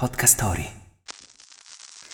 [0.00, 0.66] Podcast Story.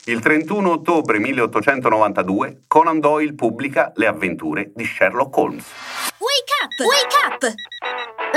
[0.07, 5.65] Il 31 ottobre 1892 Conan Doyle pubblica Le avventure di Sherlock Holmes.
[6.19, 6.73] Wake up!
[6.85, 7.55] Wake up!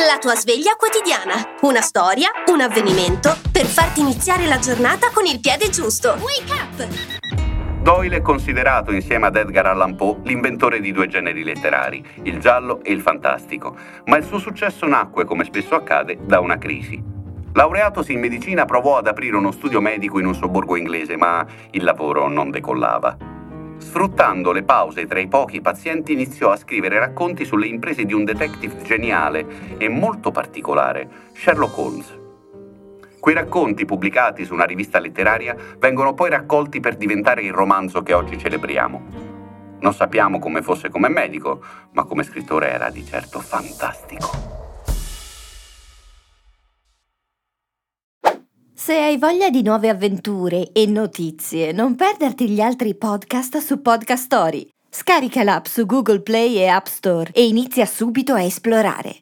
[0.08, 1.56] La tua sveglia quotidiana.
[1.62, 6.16] Una storia, un avvenimento per farti iniziare la giornata con il piede giusto.
[6.20, 6.88] Wake up!
[7.82, 12.84] Doyle è considerato insieme ad Edgar Allan Poe l'inventore di due generi letterari, il giallo
[12.84, 17.18] e il fantastico, ma il suo successo nacque, come spesso accade, da una crisi.
[17.54, 21.84] Laureatosi in medicina provò ad aprire uno studio medico in un sobborgo inglese, ma il
[21.84, 23.18] lavoro non decollava.
[23.78, 28.24] Sfruttando le pause tra i pochi pazienti iniziò a scrivere racconti sulle imprese di un
[28.24, 32.18] detective geniale e molto particolare, Sherlock Holmes.
[33.20, 38.14] Quei racconti pubblicati su una rivista letteraria vengono poi raccolti per diventare il romanzo che
[38.14, 39.02] oggi celebriamo.
[39.80, 41.62] Non sappiamo come fosse come medico,
[41.94, 44.59] ma come scrittore era di certo fantastico.
[48.90, 54.24] Se hai voglia di nuove avventure e notizie, non perderti gli altri podcast su Podcast
[54.24, 54.68] Story.
[54.90, 59.18] Scarica l'app su Google Play e App Store e inizia subito a esplorare.